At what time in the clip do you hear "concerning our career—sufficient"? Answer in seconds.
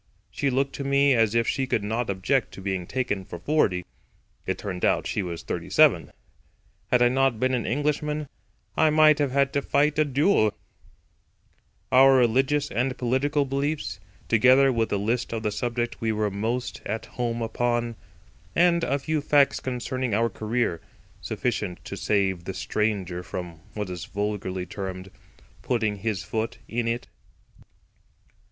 19.59-21.85